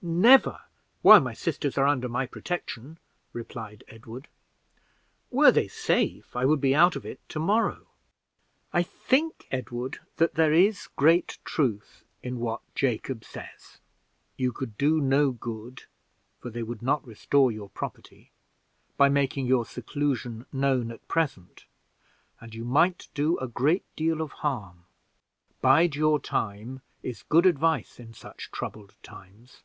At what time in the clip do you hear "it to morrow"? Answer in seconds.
7.04-7.84